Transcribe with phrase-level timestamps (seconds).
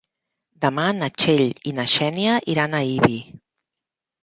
[0.63, 3.23] Demà na Txell i na Xènia iran a Ibi.